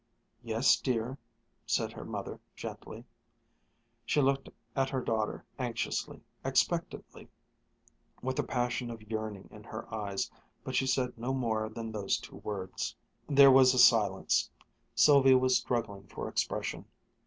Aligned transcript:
"Yes, 0.41 0.77
dear," 0.77 1.19
said 1.67 1.91
her 1.93 2.03
mother 2.03 2.39
gently. 2.55 3.05
She 4.03 4.19
looked 4.19 4.49
at 4.75 4.89
her 4.89 4.99
daughter 5.01 5.45
anxiously, 5.59 6.23
expectantly, 6.43 7.29
with 8.19 8.39
a 8.39 8.43
passion 8.43 8.89
of 8.89 9.03
yearning 9.03 9.47
in 9.51 9.63
her 9.65 9.93
eyes, 9.93 10.31
but 10.63 10.73
she 10.73 10.87
said 10.87 11.19
no 11.19 11.35
more 11.35 11.69
than 11.69 11.91
those 11.91 12.17
two 12.17 12.37
words. 12.37 12.95
There 13.27 13.51
was 13.51 13.75
a 13.75 13.77
silence. 13.77 14.49
Sylvia 14.95 15.37
was 15.37 15.55
struggling 15.57 16.07
for 16.07 16.27
expression. 16.27 16.85